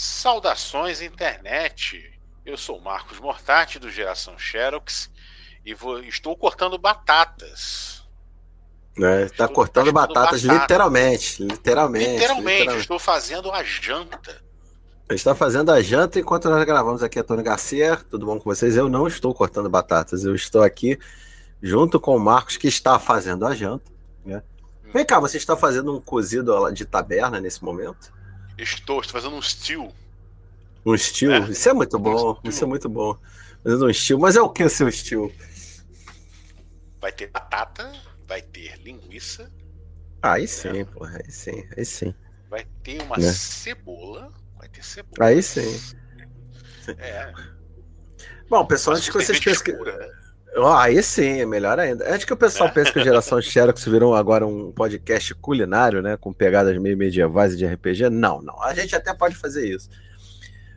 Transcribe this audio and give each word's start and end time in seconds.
Saudações 0.00 1.02
internet! 1.02 2.20
Eu 2.46 2.56
sou 2.56 2.80
Marcos 2.80 3.18
Mortati 3.18 3.80
do 3.80 3.90
Geração 3.90 4.38
Xerox 4.38 5.10
e 5.66 5.74
vou, 5.74 5.98
estou 5.98 6.36
cortando 6.36 6.78
batatas. 6.78 8.04
É, 8.96 9.24
está 9.24 9.48
cortando 9.48 9.92
batatas 9.92 10.44
batata. 10.44 10.62
literalmente, 10.62 11.42
literalmente, 11.42 12.10
literalmente. 12.10 12.10
Literalmente, 12.12 12.80
estou 12.80 13.00
fazendo 13.00 13.50
a 13.50 13.64
janta. 13.64 14.40
Está 15.10 15.34
fazendo 15.34 15.72
a 15.72 15.82
janta 15.82 16.20
enquanto 16.20 16.48
nós 16.48 16.64
gravamos 16.64 17.02
aqui, 17.02 17.18
Antônio 17.18 17.42
Garcia. 17.42 17.96
Tudo 18.08 18.24
bom 18.24 18.38
com 18.38 18.44
vocês? 18.44 18.76
Eu 18.76 18.88
não 18.88 19.08
estou 19.08 19.34
cortando 19.34 19.68
batatas, 19.68 20.22
eu 20.22 20.32
estou 20.32 20.62
aqui 20.62 20.96
junto 21.60 21.98
com 21.98 22.14
o 22.14 22.20
Marcos, 22.20 22.56
que 22.56 22.68
está 22.68 23.00
fazendo 23.00 23.44
a 23.44 23.52
janta. 23.52 23.90
Né? 24.24 24.44
Vem 24.94 25.04
cá, 25.04 25.18
você 25.18 25.38
está 25.38 25.56
fazendo 25.56 25.96
um 25.96 26.00
cozido 26.00 26.70
de 26.70 26.84
taberna 26.84 27.40
nesse 27.40 27.64
momento? 27.64 28.16
Estou, 28.58 29.00
estou 29.00 29.20
fazendo 29.20 29.36
um 29.36 29.42
steel. 29.42 29.94
Um 30.84 30.96
steel? 30.96 31.32
É. 31.32 31.50
Isso 31.50 31.68
é 31.68 31.72
muito 31.72 31.98
bom. 31.98 32.40
Um 32.44 32.48
isso 32.48 32.64
é 32.64 32.66
muito 32.66 32.88
bom. 32.88 33.16
Fazendo 33.62 33.86
um 33.86 33.92
steel. 33.92 34.18
Mas 34.18 34.36
é 34.36 34.40
o 34.40 34.50
que 34.50 34.64
o 34.64 34.68
seu 34.68 34.90
steel? 34.90 35.32
Vai 37.00 37.12
ter 37.12 37.28
batata, 37.28 37.92
vai 38.26 38.42
ter 38.42 38.76
linguiça. 38.82 39.50
Aí 40.20 40.48
sim, 40.48 40.80
é. 40.80 40.84
porra. 40.84 41.20
Aí 41.24 41.30
sim, 41.30 41.68
aí 41.76 41.84
sim. 41.84 42.14
Vai 42.50 42.66
ter 42.82 43.00
uma 43.02 43.16
né? 43.16 43.30
cebola. 43.32 44.32
Vai 44.56 44.68
ter 44.68 44.84
cebola. 44.84 45.28
Aí 45.28 45.42
sim. 45.42 45.94
É. 46.98 47.32
Bom, 48.48 48.64
pessoal, 48.66 48.96
antes 48.96 49.08
que 49.08 49.14
vocês 49.14 49.38
pensem 49.38 49.76
Oh, 50.60 50.66
aí 50.66 51.00
sim, 51.02 51.40
é 51.40 51.46
melhor 51.46 51.78
ainda. 51.78 52.12
Antes 52.12 52.24
que 52.24 52.32
o 52.32 52.36
pessoal 52.36 52.68
pense 52.70 52.92
que 52.92 52.98
a 52.98 53.04
geração 53.04 53.40
Xerox 53.40 53.84
virou 53.84 54.14
agora 54.16 54.44
um 54.44 54.72
podcast 54.72 55.32
culinário, 55.36 56.02
né? 56.02 56.16
Com 56.16 56.32
pegadas 56.32 56.76
meio 56.78 56.96
medievais 56.96 57.54
e 57.54 57.56
de 57.56 57.64
RPG. 57.64 58.10
Não, 58.10 58.42
não. 58.42 58.60
A 58.62 58.74
gente 58.74 58.96
até 58.96 59.14
pode 59.14 59.36
fazer 59.36 59.68
isso. 59.68 59.88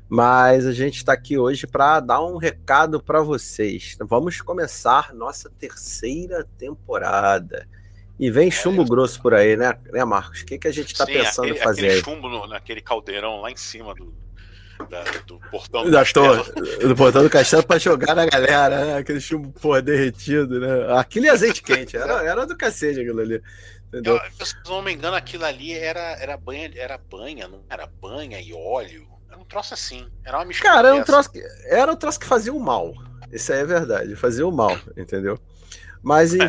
Mas 0.08 0.68
a 0.68 0.72
gente 0.72 0.98
está 0.98 1.14
aqui 1.14 1.38
hoje 1.38 1.66
para 1.66 2.00
dar 2.00 2.24
um 2.24 2.38
recado 2.38 3.02
para 3.02 3.22
vocês. 3.22 3.98
Vamos 4.02 4.40
começar 4.42 5.14
nossa 5.16 5.50
terceira 5.50 6.46
temporada. 6.58 7.68
E 8.20 8.30
vem 8.30 8.52
chumbo 8.52 8.84
é, 8.84 8.86
grosso 8.86 9.20
por 9.20 9.34
aí, 9.34 9.58
né, 9.58 9.76
né 9.92 10.06
Marcos? 10.06 10.42
O 10.42 10.46
que, 10.46 10.60
que 10.60 10.68
a 10.68 10.72
gente 10.72 10.92
está 10.92 11.08
pensando 11.08 11.46
aquele, 11.46 11.60
em 11.60 11.64
fazer? 11.64 11.88
Aquele 11.88 12.04
chumbo 12.04 12.30
no, 12.30 12.46
naquele 12.46 12.82
caldeirão 12.82 13.42
lá 13.42 13.50
em 13.50 13.56
cima 13.56 13.96
do, 13.96 14.14
da, 14.88 15.04
do 15.26 15.40
portão 15.52 15.84
do 15.84 15.92
da 15.92 16.00
castelo. 16.00 16.44
Torre, 16.44 16.88
do 16.88 16.96
portão 16.96 17.24
do 17.24 17.30
castelo 17.30 17.64
pra 17.64 17.78
jogar 17.78 18.16
na 18.16 18.26
galera, 18.26 18.86
né? 18.86 18.98
Aquele 18.98 19.20
chumbo, 19.20 19.52
porra, 19.52 19.82
derretido, 19.82 20.60
né? 20.60 20.94
Aquilo 20.98 21.26
e 21.26 21.30
azeite 21.30 21.62
quente, 21.62 21.98
era, 21.98 22.24
era 22.24 22.46
do 22.46 22.58
cacete 22.58 23.00
aquilo 23.00 23.22
ali. 23.22 23.42
Entendeu? 23.88 24.20
Eu, 24.40 24.46
se 24.46 24.56
não 24.66 24.82
me 24.82 24.94
engano, 24.94 25.16
aquilo 25.16 25.46
ali 25.46 25.74
era, 25.74 26.16
era 26.20 26.38
banha, 26.38 26.72
era 26.76 26.98
banha, 26.98 27.48
não 27.48 27.62
era 27.70 27.86
banha 27.86 28.40
e 28.40 28.54
óleo. 28.54 29.06
Era 29.30 29.40
um 29.40 29.44
troço 29.44 29.74
assim. 29.74 30.08
Era 30.24 30.38
uma 30.38 30.46
mistura. 30.46 30.70
Cara, 30.70 30.88
era 30.90 30.98
um 30.98 31.04
troço, 31.04 31.32
que, 31.32 31.44
era 31.66 31.92
um 31.92 31.96
troço 31.96 32.20
que 32.20 32.26
fazia 32.26 32.54
o 32.54 32.60
mal. 32.60 32.94
Isso 33.32 33.52
aí 33.52 33.60
é 33.60 33.66
verdade, 33.66 34.16
fazia 34.16 34.48
o 34.48 34.52
mal, 34.52 34.78
entendeu? 34.98 35.40
Mas 36.02 36.34
é. 36.34 36.48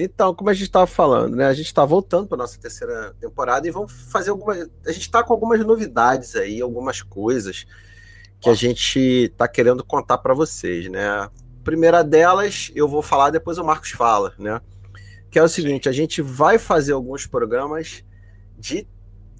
Então, 0.00 0.32
como 0.32 0.48
a 0.48 0.54
gente 0.54 0.68
estava 0.68 0.86
falando, 0.86 1.34
né? 1.34 1.46
A 1.46 1.52
gente 1.52 1.66
está 1.66 1.84
voltando 1.84 2.28
para 2.28 2.38
nossa 2.38 2.56
terceira 2.56 3.16
temporada 3.20 3.66
e 3.66 3.70
vamos 3.72 3.90
fazer 4.12 4.30
algumas. 4.30 4.70
A 4.86 4.92
gente 4.92 5.02
está 5.02 5.24
com 5.24 5.32
algumas 5.32 5.58
novidades 5.66 6.36
aí, 6.36 6.60
algumas 6.60 7.02
coisas 7.02 7.66
que 8.40 8.48
a 8.48 8.54
gente 8.54 9.00
está 9.00 9.48
querendo 9.48 9.82
contar 9.82 10.18
para 10.18 10.32
vocês, 10.34 10.88
né? 10.88 11.04
A 11.04 11.30
primeira 11.64 12.04
delas 12.04 12.70
eu 12.76 12.86
vou 12.86 13.02
falar, 13.02 13.30
depois 13.30 13.58
o 13.58 13.64
Marcos 13.64 13.90
fala, 13.90 14.32
né? 14.38 14.60
Que 15.32 15.38
é 15.40 15.42
o 15.42 15.48
seguinte: 15.48 15.88
a 15.88 15.92
gente 15.92 16.22
vai 16.22 16.58
fazer 16.58 16.92
alguns 16.92 17.26
programas 17.26 18.04
de. 18.56 18.86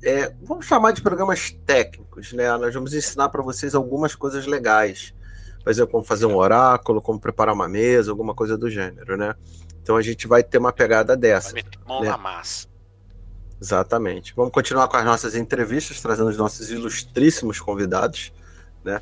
É, 0.03 0.35
vamos 0.43 0.67
chamar 0.67 0.91
de 0.91 1.03
programas 1.03 1.53
técnicos, 1.67 2.33
né? 2.33 2.51
Nós 2.57 2.75
vamos 2.75 2.93
ensinar 2.95 3.29
para 3.29 3.43
vocês 3.43 3.77
algumas 3.77 4.17
coisas 4.17 4.45
legais. 4.45 5.15
Por 5.63 5.71
exemplo, 5.71 5.93
como 5.93 6.05
fazer 6.05 6.27
um 6.27 6.35
oráculo, 6.35 7.01
como 7.01 7.21
preparar 7.21 7.55
uma 7.55 7.69
mesa, 7.69 8.11
alguma 8.11 8.35
coisa 8.35 8.59
do 8.59 8.69
gênero, 8.69 9.17
né? 9.17 9.37
Então 9.89 9.97
a 9.97 10.03
gente 10.03 10.27
vai 10.27 10.43
ter 10.43 10.59
uma 10.59 10.71
pegada 10.71 11.17
dessa. 11.17 11.51
Vai 11.51 11.63
meter 11.63 11.79
mão 11.87 12.03
né? 12.03 12.11
na 12.11 12.19
massa. 12.19 12.69
Exatamente. 13.59 14.35
Vamos 14.37 14.53
continuar 14.53 14.87
com 14.87 14.99
as 14.99 15.05
nossas 15.07 15.35
entrevistas, 15.35 15.99
trazendo 15.99 16.29
os 16.29 16.37
nossos 16.37 16.71
ilustríssimos 16.71 17.59
convidados, 17.59 18.31
né? 18.85 19.01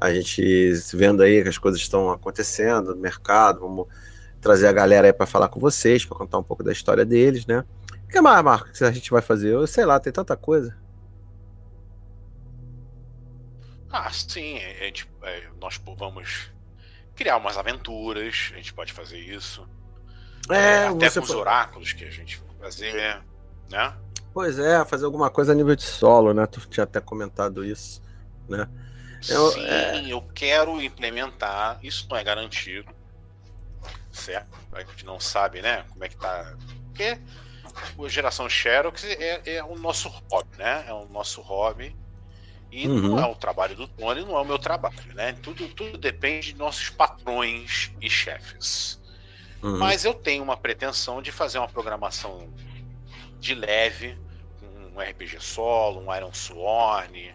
A 0.00 0.14
gente 0.14 0.72
vendo 0.94 1.24
aí 1.24 1.42
que 1.42 1.48
as 1.48 1.58
coisas 1.58 1.80
estão 1.80 2.12
acontecendo 2.12 2.94
no 2.94 3.00
mercado, 3.00 3.58
vamos 3.58 3.88
trazer 4.40 4.68
a 4.68 4.72
galera 4.72 5.08
aí 5.08 5.12
para 5.12 5.26
falar 5.26 5.48
com 5.48 5.58
vocês, 5.58 6.04
para 6.04 6.16
contar 6.16 6.38
um 6.38 6.44
pouco 6.44 6.62
da 6.62 6.70
história 6.70 7.04
deles, 7.04 7.44
né? 7.44 7.64
O 8.04 8.08
que 8.08 8.20
mais, 8.20 8.44
Marcos, 8.44 8.78
que 8.78 8.84
a 8.84 8.92
gente 8.92 9.10
vai 9.10 9.22
fazer? 9.22 9.52
Eu 9.52 9.66
sei 9.66 9.84
lá, 9.84 9.98
tem 9.98 10.12
tanta 10.12 10.36
coisa. 10.36 10.78
Ah, 13.90 14.08
sim, 14.12 14.58
a 14.58 14.84
gente, 14.84 15.10
é, 15.24 15.48
nós 15.60 15.80
vamos 15.98 16.52
criar 17.16 17.36
umas 17.36 17.58
aventuras, 17.58 18.52
a 18.52 18.56
gente 18.58 18.72
pode 18.72 18.92
fazer 18.92 19.18
isso. 19.18 19.68
É, 20.48 20.86
até 20.86 21.10
com 21.10 21.20
os 21.20 21.30
oráculos 21.30 21.92
que 21.92 22.04
a 22.04 22.10
gente 22.10 22.42
fazer, 22.60 23.22
né? 23.70 23.94
Pois 24.32 24.58
é, 24.58 24.84
fazer 24.84 25.04
alguma 25.04 25.30
coisa 25.30 25.52
a 25.52 25.54
nível 25.54 25.74
de 25.74 25.82
solo, 25.82 26.32
né? 26.32 26.46
Tu 26.46 26.60
tinha 26.68 26.84
até 26.84 27.00
comentado 27.00 27.64
isso, 27.64 28.00
né? 28.48 28.68
Eu, 29.28 29.50
Sim, 29.50 29.66
é... 29.66 30.12
eu 30.12 30.22
quero 30.34 30.80
implementar, 30.80 31.78
isso 31.82 32.06
não 32.08 32.16
é 32.16 32.24
garantido, 32.24 32.90
certo? 34.10 34.58
A 34.72 34.80
gente 34.80 35.04
não 35.04 35.20
sabe, 35.20 35.60
né, 35.60 35.84
como 35.90 36.04
é 36.04 36.08
que 36.08 36.16
tá. 36.16 36.56
Porque 36.86 37.18
a 37.98 38.08
geração 38.08 38.48
Xerox 38.48 39.04
é, 39.04 39.42
é 39.56 39.64
o 39.64 39.76
nosso 39.78 40.08
hobby, 40.08 40.56
né? 40.58 40.84
É 40.86 40.92
o 40.92 41.06
nosso 41.06 41.40
hobby. 41.40 41.94
E 42.70 42.86
uhum. 42.86 43.00
não 43.00 43.18
é 43.18 43.26
o 43.26 43.34
trabalho 43.34 43.74
do 43.74 43.88
Tony, 43.88 44.22
não 44.22 44.36
é 44.36 44.40
o 44.40 44.44
meu 44.44 44.58
trabalho, 44.58 44.96
né? 45.14 45.32
Tudo, 45.42 45.68
tudo 45.68 45.98
depende 45.98 46.52
de 46.52 46.58
nossos 46.58 46.88
patrões 46.88 47.92
e 48.00 48.08
chefes. 48.08 48.99
Uhum. 49.62 49.78
Mas 49.78 50.04
eu 50.04 50.14
tenho 50.14 50.42
uma 50.42 50.56
pretensão 50.56 51.20
de 51.20 51.30
fazer 51.30 51.58
uma 51.58 51.68
programação 51.68 52.48
de 53.38 53.54
leve, 53.54 54.16
um 54.62 55.00
RPG 55.00 55.36
solo, 55.40 56.00
um 56.00 56.14
Iron 56.14 56.32
Sworn, 56.32 57.32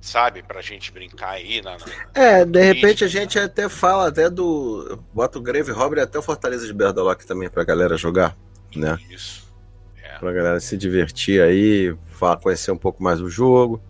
sabe? 0.00 0.42
Pra 0.42 0.60
gente 0.60 0.92
brincar 0.92 1.30
aí 1.30 1.60
na. 1.60 1.76
na 1.76 1.86
é, 2.14 2.44
de 2.44 2.62
repente 2.62 3.04
a 3.04 3.08
gente 3.08 3.38
até 3.38 3.68
fala 3.68 4.08
até 4.08 4.30
do. 4.30 4.98
Bota 5.12 5.38
o 5.38 5.42
Grave 5.42 5.72
Robber 5.72 6.02
até 6.02 6.18
o 6.18 6.22
Fortaleza 6.22 6.66
de 6.66 6.72
Berdalock 6.72 7.26
também 7.26 7.50
pra 7.50 7.64
galera 7.64 7.96
jogar, 7.96 8.36
né? 8.74 8.98
Isso. 9.10 9.48
É. 10.02 10.18
Pra 10.18 10.32
galera 10.32 10.60
se 10.60 10.76
divertir 10.76 11.42
aí, 11.42 11.96
conhecer 12.42 12.70
um 12.70 12.78
pouco 12.78 13.02
mais 13.02 13.20
o 13.20 13.28
jogo, 13.28 13.82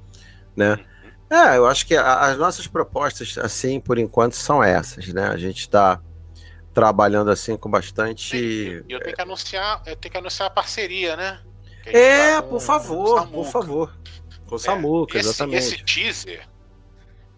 né? 0.56 0.74
Uhum. 0.74 0.90
É, 1.30 1.56
eu 1.58 1.66
acho 1.66 1.86
que 1.86 1.94
as 1.94 2.36
nossas 2.36 2.66
propostas, 2.66 3.38
assim, 3.38 3.78
por 3.78 3.98
enquanto, 3.98 4.34
são 4.34 4.64
essas, 4.64 5.08
né? 5.08 5.28
A 5.28 5.36
gente 5.36 5.68
tá 5.70 6.00
trabalhando 6.72 7.30
assim 7.30 7.56
com 7.56 7.70
bastante. 7.70 8.36
E 8.36 8.84
eu 8.88 9.00
tenho 9.00 9.14
que 9.14 9.22
anunciar, 9.22 9.82
eu 9.86 9.96
tenho 9.96 10.12
que 10.12 10.18
anunciar 10.18 10.48
a 10.48 10.50
parceria, 10.50 11.16
né? 11.16 11.40
É, 11.86 12.36
tá 12.36 12.42
por 12.42 12.60
favor, 12.60 13.26
por 13.28 13.46
favor. 13.46 13.94
Com 14.46 14.54
o 14.54 14.56
é, 14.56 14.60
Samuca, 14.60 15.18
esse, 15.18 15.28
exatamente. 15.28 15.58
Esse 15.58 15.84
teaser, 15.84 16.48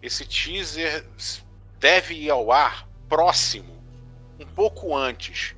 esse 0.01 0.25
teaser 0.25 1.05
deve 1.79 2.15
ir 2.15 2.29
ao 2.29 2.51
ar 2.51 2.87
próximo, 3.07 3.83
um 4.39 4.45
pouco 4.45 4.95
antes 4.95 5.55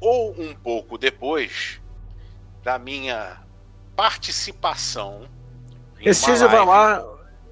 ou 0.00 0.32
um 0.38 0.54
pouco 0.54 0.98
depois 0.98 1.80
da 2.62 2.78
minha 2.78 3.40
participação. 3.94 5.28
Esse 6.00 6.24
teaser 6.24 6.48
vai 6.48 6.64
lá 6.64 7.04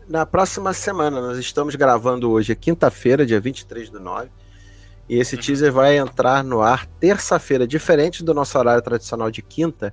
na 0.09 0.27
próxima 0.27 0.73
semana. 0.73 1.21
Nós 1.21 1.39
estamos 1.39 1.77
gravando 1.77 2.31
hoje, 2.31 2.53
é 2.53 2.55
quinta-feira, 2.57 3.25
dia 3.25 3.41
23 3.41 3.91
do 3.91 4.01
9. 4.01 4.31
E 5.11 5.19
esse 5.19 5.35
uhum. 5.35 5.43
teaser 5.43 5.73
vai 5.73 5.99
entrar 5.99 6.45
no 6.45 6.63
ar 6.63 6.87
terça-feira, 6.87 7.67
diferente 7.67 8.23
do 8.23 8.33
nosso 8.33 8.57
horário 8.57 8.81
tradicional 8.81 9.29
de 9.29 9.43
quinta. 9.43 9.93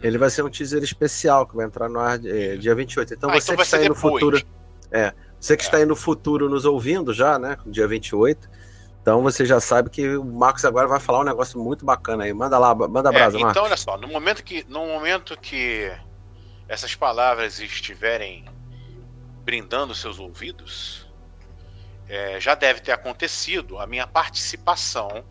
Ele 0.00 0.16
vai 0.16 0.30
ser 0.30 0.44
um 0.44 0.48
teaser 0.48 0.80
especial 0.80 1.44
que 1.44 1.56
vai 1.56 1.66
entrar 1.66 1.88
no 1.88 1.98
ar 1.98 2.24
é, 2.24 2.54
dia 2.56 2.72
28. 2.72 3.14
Então 3.14 3.30
ah, 3.30 3.32
você 3.32 3.46
então 3.50 3.56
que 3.56 3.62
está 3.62 3.78
aí 3.78 3.88
no 3.88 3.96
futuro. 3.96 4.40
É, 4.92 5.12
você 5.40 5.56
que 5.56 5.64
é. 5.64 5.66
está 5.66 5.78
aí 5.78 5.84
no 5.84 5.96
futuro 5.96 6.48
nos 6.48 6.64
ouvindo 6.64 7.12
já, 7.12 7.36
né? 7.36 7.58
Dia 7.66 7.88
28. 7.88 8.48
Então 9.02 9.24
você 9.24 9.44
já 9.44 9.58
sabe 9.58 9.90
que 9.90 10.16
o 10.16 10.24
Marcos 10.24 10.64
agora 10.64 10.86
vai 10.86 11.00
falar 11.00 11.22
um 11.22 11.24
negócio 11.24 11.58
muito 11.58 11.84
bacana 11.84 12.22
aí. 12.22 12.32
Manda 12.32 12.56
lá, 12.60 12.72
manda 12.76 13.08
a 13.08 13.12
brasa, 13.12 13.38
é, 13.38 13.40
Então, 13.40 13.42
Marcos. 13.42 13.62
olha 13.64 13.76
só, 13.76 13.98
no 13.98 14.06
momento 14.06 14.44
que 14.44 14.64
no 14.68 14.86
momento 14.86 15.36
que 15.36 15.90
essas 16.68 16.94
palavras 16.94 17.58
estiverem 17.58 18.44
brindando 19.44 19.96
seus 19.96 20.20
ouvidos, 20.20 21.07
é, 22.08 22.40
já 22.40 22.54
deve 22.54 22.80
ter 22.80 22.92
acontecido 22.92 23.78
a 23.78 23.86
minha 23.86 24.06
participação 24.06 25.24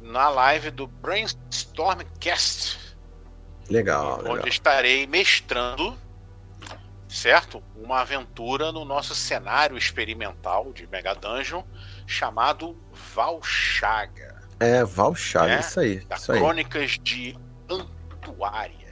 na 0.00 0.28
live 0.28 0.70
do 0.70 0.86
Brainstormcast. 0.86 2.96
Legal. 3.68 4.20
Onde 4.20 4.28
legal. 4.28 4.48
estarei 4.48 5.06
mestrando, 5.06 5.98
certo? 7.08 7.62
Uma 7.74 8.02
aventura 8.02 8.70
no 8.70 8.84
nosso 8.84 9.14
cenário 9.14 9.76
experimental 9.76 10.72
de 10.72 10.86
Mega 10.86 11.14
Dungeon 11.14 11.64
chamado 12.06 12.80
Valchaga. 13.14 14.36
É, 14.60 14.84
Valchaga, 14.84 15.48
né? 15.48 15.60
isso 15.60 15.80
aí. 15.80 15.98
Da 16.04 16.16
isso 16.16 16.32
Crônicas 16.32 16.92
aí. 16.92 16.98
de 16.98 17.38
Antuária. 17.68 18.86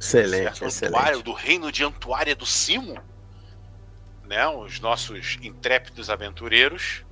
Excelente, 0.00 0.44
certo? 0.44 0.64
excelente. 0.64 0.96
Antuário, 0.96 1.22
do 1.22 1.32
reino 1.32 1.70
de 1.70 1.84
Antuária 1.84 2.34
do 2.34 2.46
Cimo, 2.46 2.98
né? 4.32 4.48
Os 4.48 4.80
nossos 4.80 5.36
intrépidos 5.42 6.08
aventureiros 6.08 7.04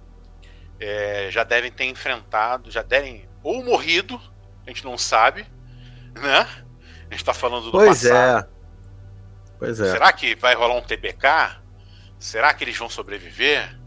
é, 0.80 1.28
já 1.30 1.44
devem 1.44 1.70
ter 1.70 1.84
enfrentado, 1.84 2.70
já 2.70 2.80
devem 2.80 3.28
ou 3.42 3.62
morrido, 3.62 4.18
a 4.66 4.70
gente 4.70 4.82
não 4.86 4.96
sabe, 4.96 5.46
né? 6.14 6.48
A 7.10 7.12
gente 7.12 7.22
tá 7.22 7.34
falando 7.34 7.66
do 7.66 7.72
pois 7.72 8.04
passado. 8.04 8.46
é. 8.46 8.48
Pois 9.58 9.80
é. 9.80 9.90
Será 9.92 10.10
que 10.14 10.34
vai 10.34 10.54
rolar 10.54 10.76
um 10.76 10.80
TBK? 10.80 11.60
Será 12.18 12.54
que 12.54 12.64
eles 12.64 12.78
vão 12.78 12.88
sobreviver? 12.88 13.78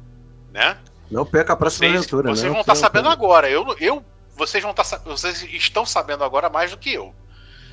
Né? 0.51 0.77
Não 1.09 1.25
perca 1.25 1.53
a 1.53 1.55
próxima 1.55 1.87
vocês, 1.87 2.01
aventura, 2.01 2.29
Vocês 2.29 2.43
né? 2.43 2.51
vão 2.51 2.61
estar 2.61 2.73
tá 2.73 2.79
sabendo 2.79 3.09
agora. 3.09 3.49
Eu, 3.49 3.75
eu, 3.79 4.05
vocês 4.35 4.61
vão 4.61 4.71
estar, 4.71 4.83
tá, 4.83 4.97
vocês 5.05 5.41
estão 5.41 5.87
sabendo 5.87 6.23
agora 6.23 6.51
mais 6.51 6.69
do 6.69 6.77
que 6.77 6.93
eu, 6.93 7.15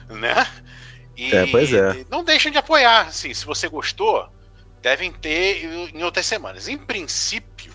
né? 0.08 0.46
E 1.14 1.34
é, 1.34 1.46
pois 1.48 1.70
é. 1.70 2.06
Não 2.08 2.24
deixem 2.24 2.50
de 2.50 2.56
apoiar. 2.56 3.08
Assim, 3.08 3.34
se 3.34 3.44
você 3.44 3.68
gostou, 3.68 4.26
devem 4.80 5.12
ter 5.12 5.64
em 5.64 6.02
outras 6.02 6.26
semanas. 6.26 6.68
Em 6.68 6.78
princípio, 6.78 7.72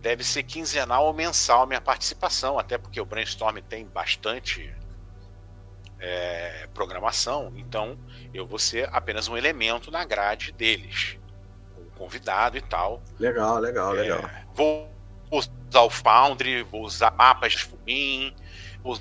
deve 0.00 0.24
ser 0.24 0.42
quinzenal 0.42 1.06
ou 1.06 1.12
mensal 1.12 1.62
a 1.62 1.66
minha 1.66 1.80
participação, 1.80 2.58
até 2.58 2.78
porque 2.78 3.00
o 3.00 3.04
Brainstorm 3.04 3.58
tem 3.58 3.86
bastante 3.86 4.72
é, 5.98 6.68
programação, 6.72 7.52
então 7.56 7.98
eu 8.32 8.46
vou 8.46 8.58
ser 8.58 8.88
apenas 8.92 9.28
um 9.28 9.36
elemento 9.36 9.90
na 9.90 10.04
grade 10.04 10.52
deles, 10.52 11.18
um 11.78 11.90
convidado 11.98 12.56
e 12.56 12.62
tal. 12.62 13.02
Legal, 13.18 13.58
legal, 13.58 13.96
é, 13.96 14.00
legal. 14.00 14.30
Vou 14.54 14.90
usar 15.30 15.82
o 15.82 15.90
Foundry, 15.90 16.62
vou 16.62 16.82
usar 16.82 17.10
mapas 17.12 17.62
por 17.64 17.78
mim, 17.84 18.34
vou 18.82 18.98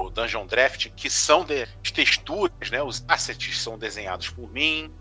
o 0.00 0.10
Dungeon 0.10 0.46
Draft, 0.46 0.88
que 0.94 1.10
são 1.10 1.44
de 1.44 1.66
texturas, 1.92 2.70
né? 2.70 2.80
Os 2.80 3.04
assets 3.08 3.60
são 3.60 3.76
desenhados 3.76 4.28
por 4.30 4.48
mim. 4.52 4.94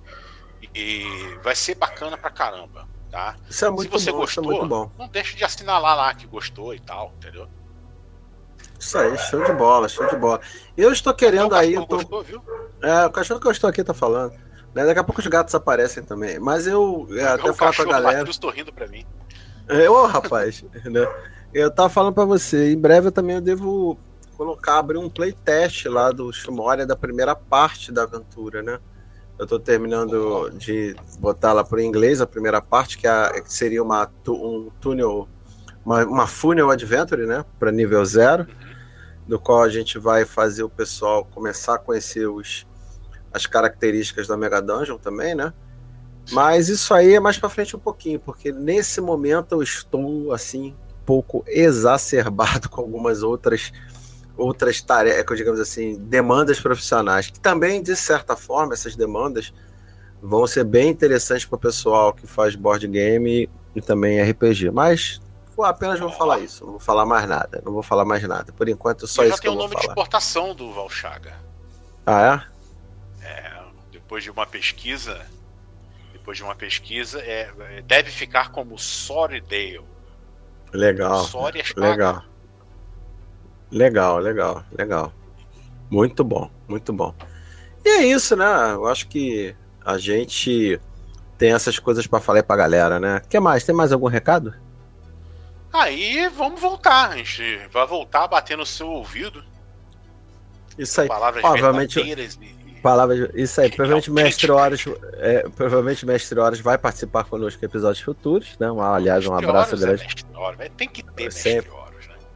E 0.74 1.38
vai 1.44 1.56
ser 1.56 1.76
bacana 1.76 2.18
pra 2.18 2.30
caramba, 2.30 2.88
tá? 3.10 3.36
Isso 3.50 3.66
é 3.66 3.70
muito 3.70 4.00
Se 4.00 4.06
você 4.06 4.12
bom, 4.12 4.18
gostou, 4.18 4.64
é 4.64 4.68
bom. 4.68 4.92
não 4.98 5.08
deixe 5.08 5.36
de 5.36 5.44
assinalar 5.44 5.96
lá 5.96 6.14
que 6.14 6.26
gostou 6.28 6.74
e 6.74 6.80
tal, 6.80 7.14
entendeu? 7.18 7.48
Isso 8.80 8.98
aí, 8.98 9.18
show 9.18 9.44
de 9.44 9.54
bola, 9.54 9.88
show 9.88 10.08
de 10.08 10.16
bola. 10.16 10.42
Eu 10.76 10.92
estou 10.92 11.14
querendo 11.14 11.54
aí. 11.54 11.74
Eu 11.74 11.86
tô... 11.86 11.98
gostou, 11.98 12.24
viu? 12.24 12.42
É, 12.82 13.06
o 13.06 13.12
cachorro 13.12 13.40
que 13.40 13.48
eu 13.48 13.52
estou 13.52 13.70
aqui 13.70 13.84
tá 13.84 13.94
falando. 13.94 14.34
Né? 14.74 14.86
Daqui 14.86 15.00
a 15.00 15.04
pouco 15.04 15.22
os 15.22 15.28
gatos 15.28 15.54
aparecem 15.54 16.04
também. 16.04 16.40
Mas 16.40 16.66
eu 16.66 17.08
é, 17.12 17.24
até 17.26 17.54
falar 17.54 17.76
com 17.76 17.82
a 17.84 17.86
galera. 17.86 18.20
Eu 18.22 18.32
estou 18.32 18.50
rindo 18.50 18.74
pra 18.74 18.88
mim. 18.88 19.06
É, 19.68 19.90
ô, 19.90 20.06
rapaz, 20.06 20.64
né? 20.86 21.08
Eu 21.54 21.70
tava 21.70 21.90
falando 21.90 22.14
para 22.14 22.26
você, 22.26 22.72
em 22.72 22.78
breve 22.78 23.08
eu 23.08 23.12
também 23.12 23.36
eu 23.36 23.42
devo 23.42 24.00
colocar, 24.38 24.80
abrir 24.80 24.98
um 24.98 25.10
playtest 25.10 25.86
lá 25.86 26.12
do 26.12 26.32
Shumoria 26.32 26.86
da 26.86 26.96
primeira 26.96 27.36
parte 27.36 27.92
da 27.92 28.04
aventura, 28.04 28.64
né? 28.64 28.80
Eu 29.42 29.48
tô 29.48 29.60
terminando 29.60 30.52
de 30.52 30.96
botar 31.18 31.52
lá 31.52 31.64
pro 31.64 31.82
inglês 31.82 32.22
a 32.22 32.28
primeira 32.28 32.62
parte, 32.62 32.96
que, 32.96 33.08
é, 33.08 33.42
que 33.42 33.52
seria 33.52 33.82
uma, 33.82 34.08
um 34.28 34.70
túnel, 34.80 35.28
uma, 35.84 36.06
uma 36.06 36.28
funnel 36.28 36.70
adventure, 36.70 37.26
né? 37.26 37.44
Para 37.58 37.72
nível 37.72 38.06
zero, 38.06 38.46
do 39.28 39.40
qual 39.40 39.64
a 39.64 39.70
gente 39.70 39.98
vai 39.98 40.26
fazer 40.26 40.62
o 40.62 40.70
pessoal 40.70 41.26
começar 41.26 41.74
a 41.74 41.80
conhecer 41.80 42.28
os, 42.28 42.68
as 43.34 43.48
características 43.48 44.28
da 44.28 44.38
Mega 44.38 44.62
Dungeon 44.62 45.00
também, 45.00 45.34
né? 45.34 45.52
Mas 46.32 46.70
isso 46.70 46.94
aí 46.94 47.16
é 47.16 47.20
mais 47.20 47.40
para 47.40 47.50
frente 47.50 47.76
um 47.76 47.80
pouquinho, 47.80 48.20
porque 48.20 48.52
nesse 48.52 49.02
momento 49.02 49.56
eu 49.56 49.64
estou 49.64 50.32
assim 50.32 50.76
um 51.02 51.04
pouco 51.04 51.44
exacerbado 51.48 52.70
com 52.70 52.80
algumas 52.80 53.24
outras 53.24 53.74
outras 54.42 54.82
tarefas, 54.82 55.38
digamos 55.38 55.60
assim, 55.60 55.96
demandas 55.98 56.60
profissionais, 56.60 57.30
que 57.30 57.40
também 57.40 57.82
de 57.82 57.96
certa 57.96 58.36
forma 58.36 58.74
essas 58.74 58.96
demandas 58.96 59.54
vão 60.22 60.46
ser 60.46 60.64
bem 60.64 60.90
interessantes 60.90 61.46
para 61.46 61.56
o 61.56 61.60
pessoal 61.60 62.14
que 62.14 62.28
faz 62.28 62.56
board 62.56 62.88
game 62.88 63.50
e 63.76 63.82
também 63.82 64.22
RPG. 64.22 64.72
Mas 64.72 65.22
pô, 65.56 65.64
apenas 65.64 66.00
vou 66.00 66.12
falar 66.12 66.40
isso, 66.40 66.64
não 66.64 66.72
vou 66.72 66.80
falar 66.80 67.06
mais 67.06 67.28
nada, 67.28 67.62
não 67.66 67.74
vou 67.74 67.84
falar 67.84 68.06
mais 68.06 68.24
nada. 68.24 68.52
Por 68.54 68.68
enquanto 68.68 69.08
só 69.08 69.24
isso 69.24 69.42
que 69.42 69.48
eu 69.48 69.54
vou 69.54 69.70
falar. 69.70 69.74
Já 69.74 69.80
tem 69.80 69.88
o 69.88 69.88
nome 69.88 69.88
de 69.88 69.88
exportação 69.88 70.56
do 70.56 70.72
Valchaga. 70.74 71.34
Ah 72.06 72.46
é? 73.22 73.28
É, 73.28 73.62
depois 73.92 74.24
de 74.24 74.32
uma 74.32 74.46
pesquisa 74.46 75.22
depois 76.22 76.38
de 76.38 76.44
uma 76.44 76.56
pesquisa, 76.56 77.20
é, 77.20 77.52
é 77.72 77.82
deve 77.82 78.12
ficar 78.12 78.52
como 78.52 78.78
Sorrydale. 78.78 79.82
Legal. 80.72 81.28
legal. 81.76 82.24
Legal, 83.72 84.20
legal, 84.20 84.64
legal. 84.78 85.14
Muito 85.90 86.24
bom, 86.24 86.50
muito 86.68 86.92
bom. 86.92 87.14
E 87.84 87.90
é 87.90 88.06
isso, 88.06 88.36
né? 88.36 88.74
Eu 88.74 88.86
acho 88.88 89.08
que 89.08 89.56
a 89.84 89.98
gente 89.98 90.80
tem 91.38 91.54
essas 91.54 91.80
coisas 91.80 92.06
para 92.06 92.20
falar 92.20 92.44
pra 92.44 92.56
galera, 92.56 93.00
né? 93.00 93.22
que 93.28 93.40
mais? 93.40 93.64
Tem 93.64 93.74
mais 93.74 93.92
algum 93.92 94.08
recado? 94.08 94.54
Aí 95.74 96.30
vamos 96.30 96.60
voltar. 96.60 97.10
A 97.10 97.18
gente 97.18 97.60
vai 97.72 97.88
voltar 97.88 98.26
a 98.26 98.28
bater 98.28 98.58
no 98.58 98.66
seu 98.66 98.88
ouvido. 98.88 99.44
Isso 100.78 101.02
aí. 101.02 101.08
Palavras 101.08 101.44
Obviamente, 101.44 102.00
Palavras, 102.82 103.30
isso 103.36 103.62
aí, 103.62 103.70
provavelmente 103.70 104.10
o 104.10 104.14
Mestre 104.14 104.50
Horus, 104.50 104.86
é, 105.18 105.48
provavelmente 105.56 106.04
Mestre 106.04 106.40
Horus 106.40 106.60
vai 106.60 106.80
participar 106.80 107.26
conosco 107.26 107.64
em 107.64 107.68
episódios 107.68 108.04
futuros, 108.04 108.58
né? 108.60 108.68
Aliás, 108.80 109.26
um 109.28 109.36
abraço 109.36 109.78
grande. 109.78 110.04
É 110.58 110.70
tem 110.70 110.90
que 110.90 111.04
ter 111.04 111.26
Mestre 111.26 111.70
Horus? 111.70 111.81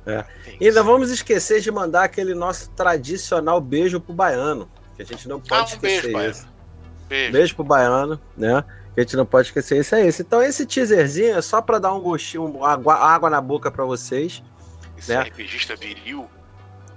É. 0.05 0.23
E 0.59 0.67
ainda 0.67 0.83
vamos 0.83 1.09
esquecer 1.09 1.61
de 1.61 1.71
mandar 1.71 2.03
aquele 2.03 2.33
nosso 2.33 2.69
tradicional 2.71 3.59
beijo 3.59 3.99
pro 3.99 4.13
baiano, 4.13 4.69
que 4.95 5.01
a 5.01 5.05
gente 5.05 5.27
não 5.27 5.39
pode 5.39 5.61
ah, 5.61 5.63
um 5.63 5.65
esquecer 5.65 6.13
beijo, 6.13 6.29
isso. 6.29 6.47
Beijo. 7.07 7.31
beijo 7.31 7.55
pro 7.55 7.63
baiano, 7.63 8.19
né? 8.37 8.63
Que 8.93 9.01
a 9.01 9.03
gente 9.03 9.17
não 9.17 9.25
pode 9.25 9.47
esquecer 9.47 9.79
isso 9.79 9.95
é 9.95 10.05
esse. 10.05 10.21
Então 10.21 10.41
esse 10.41 10.65
teaserzinho 10.65 11.37
é 11.37 11.41
só 11.41 11.61
para 11.61 11.79
dar 11.79 11.93
um 11.93 11.99
gostinho, 11.99 12.63
água, 12.63 12.95
água 12.95 13.29
na 13.29 13.41
boca 13.41 13.69
para 13.69 13.83
vocês. 13.83 14.43
Esse 14.97 15.13
né? 15.13 15.21
RPGista 15.21 15.75
viril 15.75 16.29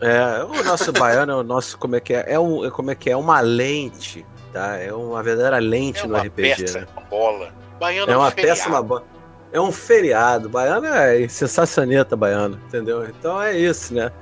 é, 0.01 0.45
o 0.45 0.63
nosso 0.63 0.93
baiano 0.93 1.33
é 1.33 1.35
o 1.37 1.43
nosso, 1.43 1.77
como 1.77 1.97
é 1.97 2.01
que 2.01 2.15
é? 2.15 2.25
É, 2.29 2.39
um, 2.39 2.71
como 2.71 2.91
é 2.91 2.95
que 2.95 3.11
é? 3.11 3.17
uma 3.17 3.41
lente, 3.41 4.25
tá? 4.53 4.77
É 4.77 4.93
uma 4.93 5.23
verdadeira 5.23 5.59
lente 5.59 6.05
é 6.05 6.07
no 6.07 6.17
RPG. 6.17 6.57
Peça, 6.57 6.81
né? 6.81 6.87
uma 6.97 7.03
bola. 7.07 7.53
Baiano 7.81 8.13
é 8.13 8.17
uma 8.17 8.31
péssima 8.31 8.81
bola. 8.81 9.05
É 9.53 9.61
um 9.61 9.73
feriado. 9.73 10.49
Baiano 10.49 10.87
é 10.87 11.27
sensacioneta 11.29 12.17
baiano, 12.17 12.61
entendeu? 12.67 13.09
Então 13.09 13.41
é 13.41 13.57
isso, 13.57 13.95
né? 13.95 14.13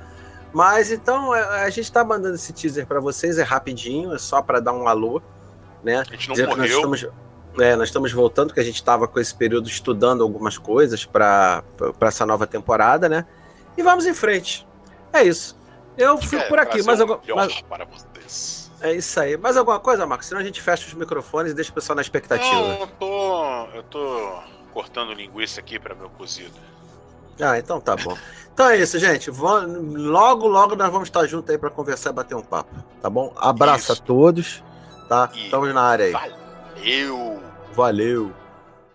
Mas 0.53 0.91
então 0.91 1.35
é, 1.35 1.65
a 1.65 1.71
gente 1.71 1.91
tá 1.91 2.05
mandando 2.05 2.35
esse 2.35 2.53
teaser 2.53 2.87
para 2.87 3.01
vocês, 3.01 3.39
é 3.39 3.43
rapidinho, 3.43 4.15
é 4.15 4.19
só 4.19 4.41
para 4.41 4.61
dar 4.61 4.73
um 4.73 4.89
alô, 4.89 5.21
né? 5.83 5.99
A 5.99 6.05
gente 6.05 6.29
não 6.29 6.35
Dizer 6.35 6.47
morreu. 6.47 6.63
nós 6.63 7.01
estamos, 7.01 7.07
é, 7.59 7.77
nós 7.77 7.89
estamos 7.89 8.13
voltando, 8.13 8.55
que 8.55 8.61
a 8.61 8.63
gente 8.63 8.77
estava 8.77 9.07
com 9.07 9.21
esse 9.21 9.35
período 9.35 9.69
estudando 9.69 10.23
algumas 10.23 10.57
coisas 10.57 11.05
para 11.05 11.63
essa 12.01 12.25
nova 12.25 12.47
temporada, 12.47 13.09
né? 13.09 13.27
E 13.77 13.83
vamos 13.83 14.07
em 14.07 14.15
frente. 14.15 14.67
É 15.13 15.23
isso. 15.23 15.59
Eu 15.99 16.17
fico 16.19 16.43
é, 16.43 16.49
por 16.49 16.59
aqui, 16.59 16.83
mas, 16.83 17.01
algum, 17.01 17.19
mas... 17.35 17.61
para 17.63 17.85
vocês. 17.85 18.71
É 18.81 18.93
isso 18.95 19.19
aí. 19.19 19.37
Mais 19.37 19.57
alguma 19.57 19.81
coisa, 19.81 20.07
Marcos? 20.07 20.27
Senão 20.27 20.41
a 20.41 20.45
gente 20.45 20.61
fecha 20.61 20.87
os 20.87 20.95
microfones 20.95 21.53
e 21.53 21.55
deixa 21.55 21.71
o 21.71 21.75
pessoal 21.75 21.97
na 21.97 22.03
expectativa. 22.03 22.55
Não, 22.55 22.81
eu 22.81 22.87
tô, 22.87 23.67
eu 23.75 23.83
tô 23.85 24.41
cortando 24.77 25.15
linguiça 25.15 25.59
aqui 25.59 25.79
para 25.79 25.95
meu 25.95 26.11
cozido. 26.11 26.53
Ah, 27.41 27.59
então 27.59 27.81
tá 27.81 27.97
bom. 27.97 28.15
Então 28.53 28.69
é 28.69 28.77
isso, 28.77 28.99
gente. 28.99 29.31
Logo, 29.31 30.47
logo 30.47 30.77
nós 30.77 30.93
vamos 30.93 31.09
estar 31.09 31.27
juntos 31.27 31.49
aí 31.49 31.57
para 31.57 31.71
conversar 31.71 32.11
e 32.11 32.13
bater 32.13 32.35
um 32.35 32.43
papo, 32.43 32.75
tá 33.01 33.09
bom? 33.09 33.33
Abraço 33.37 33.93
isso. 33.93 34.03
a 34.03 34.05
todos, 34.05 34.63
tá? 35.09 35.31
E 35.35 35.47
Estamos 35.47 35.73
na 35.73 35.81
área 35.81 36.05
aí. 36.05 36.13
Valeu! 36.13 37.43
Valeu! 37.73 38.46